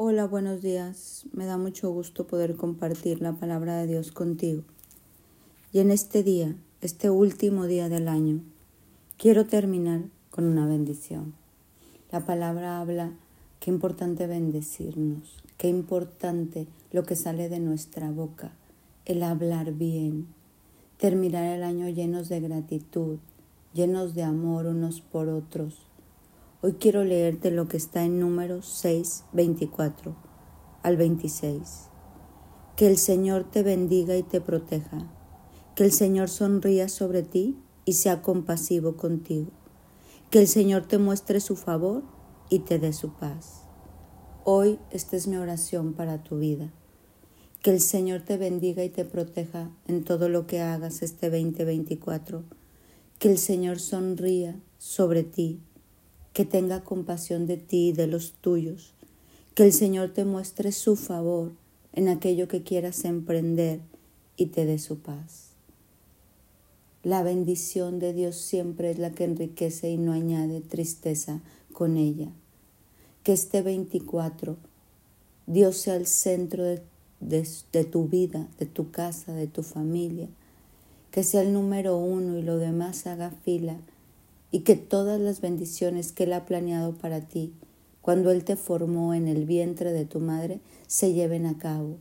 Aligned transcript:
Hola, 0.00 0.26
buenos 0.28 0.62
días. 0.62 1.26
Me 1.32 1.44
da 1.44 1.58
mucho 1.58 1.90
gusto 1.90 2.24
poder 2.24 2.54
compartir 2.54 3.20
la 3.20 3.32
palabra 3.32 3.78
de 3.78 3.88
Dios 3.88 4.12
contigo. 4.12 4.62
Y 5.72 5.80
en 5.80 5.90
este 5.90 6.22
día, 6.22 6.54
este 6.80 7.10
último 7.10 7.66
día 7.66 7.88
del 7.88 8.06
año, 8.06 8.40
quiero 9.16 9.46
terminar 9.46 10.02
con 10.30 10.44
una 10.44 10.66
bendición. 10.66 11.34
La 12.12 12.24
palabra 12.24 12.78
habla 12.80 13.10
qué 13.58 13.72
importante 13.72 14.28
bendecirnos, 14.28 15.42
qué 15.56 15.66
importante 15.66 16.68
lo 16.92 17.02
que 17.02 17.16
sale 17.16 17.48
de 17.48 17.58
nuestra 17.58 18.12
boca, 18.12 18.52
el 19.04 19.24
hablar 19.24 19.72
bien, 19.72 20.28
terminar 20.96 21.42
el 21.42 21.64
año 21.64 21.88
llenos 21.88 22.28
de 22.28 22.38
gratitud, 22.38 23.18
llenos 23.74 24.14
de 24.14 24.22
amor 24.22 24.66
unos 24.66 25.00
por 25.00 25.28
otros 25.28 25.87
Hoy 26.60 26.72
quiero 26.72 27.04
leerte 27.04 27.52
lo 27.52 27.68
que 27.68 27.76
está 27.76 28.02
en 28.02 28.18
números 28.18 28.66
6, 28.80 29.26
24 29.32 30.16
al 30.82 30.96
26. 30.96 31.84
Que 32.74 32.88
el 32.88 32.98
Señor 32.98 33.48
te 33.48 33.62
bendiga 33.62 34.16
y 34.16 34.24
te 34.24 34.40
proteja. 34.40 35.08
Que 35.76 35.84
el 35.84 35.92
Señor 35.92 36.28
sonría 36.28 36.88
sobre 36.88 37.22
ti 37.22 37.56
y 37.84 37.92
sea 37.92 38.22
compasivo 38.22 38.96
contigo. 38.96 39.52
Que 40.30 40.40
el 40.40 40.48
Señor 40.48 40.86
te 40.88 40.98
muestre 40.98 41.38
su 41.38 41.54
favor 41.54 42.02
y 42.50 42.58
te 42.58 42.80
dé 42.80 42.92
su 42.92 43.12
paz. 43.12 43.62
Hoy 44.42 44.80
esta 44.90 45.14
es 45.14 45.28
mi 45.28 45.36
oración 45.36 45.92
para 45.92 46.24
tu 46.24 46.40
vida. 46.40 46.72
Que 47.62 47.70
el 47.70 47.80
Señor 47.80 48.22
te 48.22 48.36
bendiga 48.36 48.82
y 48.82 48.88
te 48.88 49.04
proteja 49.04 49.70
en 49.86 50.02
todo 50.02 50.28
lo 50.28 50.48
que 50.48 50.60
hagas 50.60 51.02
este 51.02 51.30
2024. 51.30 52.42
Que 53.20 53.30
el 53.30 53.38
Señor 53.38 53.78
sonría 53.78 54.60
sobre 54.78 55.22
ti 55.22 55.60
que 56.38 56.44
tenga 56.44 56.84
compasión 56.84 57.48
de 57.48 57.56
ti 57.56 57.88
y 57.88 57.92
de 57.92 58.06
los 58.06 58.30
tuyos, 58.30 58.92
que 59.56 59.64
el 59.64 59.72
Señor 59.72 60.10
te 60.10 60.24
muestre 60.24 60.70
su 60.70 60.94
favor 60.94 61.50
en 61.92 62.06
aquello 62.06 62.46
que 62.46 62.62
quieras 62.62 63.04
emprender 63.04 63.80
y 64.36 64.46
te 64.46 64.64
dé 64.64 64.78
su 64.78 65.00
paz. 65.00 65.48
La 67.02 67.24
bendición 67.24 67.98
de 67.98 68.12
Dios 68.12 68.36
siempre 68.36 68.92
es 68.92 69.00
la 69.00 69.10
que 69.10 69.24
enriquece 69.24 69.90
y 69.90 69.96
no 69.96 70.12
añade 70.12 70.60
tristeza 70.60 71.40
con 71.72 71.96
ella. 71.96 72.28
Que 73.24 73.32
este 73.32 73.60
24 73.60 74.58
Dios 75.48 75.76
sea 75.76 75.96
el 75.96 76.06
centro 76.06 76.62
de, 76.62 76.80
de, 77.18 77.84
tu 77.84 78.06
vida, 78.06 78.46
de 78.60 78.66
tu 78.66 78.92
casa, 78.92 79.32
de 79.32 79.48
tu 79.48 79.64
familia. 79.64 80.28
Que 81.10 81.24
sea 81.24 81.42
el 81.42 81.52
número 81.52 81.96
uno 81.96 82.38
y 82.38 82.42
lo 82.42 82.58
demás 82.58 83.08
haga 83.08 83.32
fila 83.42 83.80
y 84.50 84.60
que 84.60 84.76
todas 84.76 85.20
las 85.20 85.40
bendiciones 85.40 86.12
que 86.12 86.24
Él 86.24 86.32
ha 86.32 86.46
planeado 86.46 86.94
para 86.94 87.20
ti 87.20 87.52
cuando 88.00 88.30
Él 88.30 88.44
te 88.44 88.56
formó 88.56 89.12
en 89.12 89.28
el 89.28 89.44
vientre 89.44 89.92
de 89.92 90.06
tu 90.06 90.20
madre 90.20 90.60
se 90.86 91.12
lleven 91.12 91.44
a 91.46 91.58
cabo. 91.58 91.98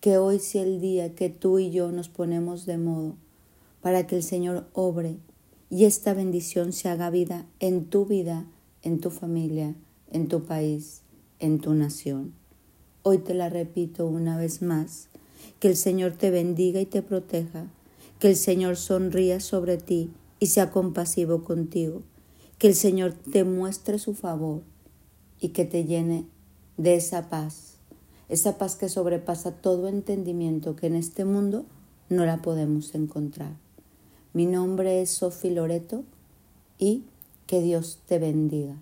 Que 0.00 0.18
hoy 0.18 0.40
sea 0.40 0.62
el 0.62 0.80
día 0.80 1.14
que 1.14 1.30
tú 1.30 1.58
y 1.58 1.70
yo 1.70 1.92
nos 1.92 2.08
ponemos 2.08 2.66
de 2.66 2.78
modo 2.78 3.16
para 3.80 4.06
que 4.06 4.16
el 4.16 4.22
Señor 4.22 4.66
obre 4.72 5.18
y 5.70 5.84
esta 5.84 6.14
bendición 6.14 6.72
se 6.72 6.88
haga 6.88 7.10
vida 7.10 7.46
en 7.60 7.84
tu 7.84 8.06
vida, 8.06 8.46
en 8.82 9.00
tu 9.00 9.10
familia, 9.10 9.74
en 10.10 10.28
tu 10.28 10.44
país, 10.44 11.02
en 11.38 11.60
tu 11.60 11.74
nación. 11.74 12.34
Hoy 13.02 13.18
te 13.18 13.34
la 13.34 13.48
repito 13.48 14.06
una 14.06 14.36
vez 14.36 14.62
más, 14.62 15.08
que 15.60 15.68
el 15.68 15.76
Señor 15.76 16.12
te 16.12 16.30
bendiga 16.30 16.80
y 16.80 16.86
te 16.86 17.02
proteja, 17.02 17.66
que 18.18 18.28
el 18.28 18.36
Señor 18.36 18.76
sonría 18.76 19.40
sobre 19.40 19.76
ti 19.76 20.10
y 20.44 20.46
sea 20.46 20.70
compasivo 20.70 21.42
contigo. 21.42 22.02
Que 22.58 22.66
el 22.66 22.74
Señor 22.74 23.14
te 23.14 23.44
muestre 23.44 23.98
su 23.98 24.12
favor 24.12 24.60
y 25.40 25.48
que 25.48 25.64
te 25.64 25.86
llene 25.86 26.26
de 26.76 26.96
esa 26.96 27.30
paz, 27.30 27.78
esa 28.28 28.58
paz 28.58 28.76
que 28.76 28.90
sobrepasa 28.90 29.52
todo 29.52 29.88
entendimiento 29.88 30.76
que 30.76 30.88
en 30.88 30.96
este 30.96 31.24
mundo 31.24 31.64
no 32.10 32.26
la 32.26 32.42
podemos 32.42 32.94
encontrar. 32.94 33.52
Mi 34.34 34.44
nombre 34.44 35.00
es 35.00 35.12
Sofi 35.12 35.48
Loreto 35.48 36.04
y 36.78 37.04
que 37.46 37.62
Dios 37.62 38.00
te 38.06 38.18
bendiga. 38.18 38.76